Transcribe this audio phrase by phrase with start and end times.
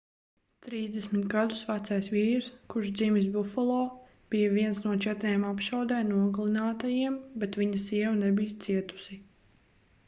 [0.67, 3.75] 30 gadus vecais vīrs kurš dzimis bufalo
[4.35, 9.23] bija viens no četriem apšaudē nogalinātajiem bet viņa sieva nebija cietusi